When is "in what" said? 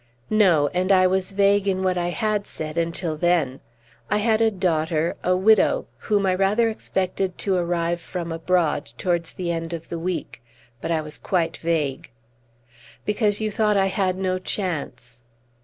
1.67-1.95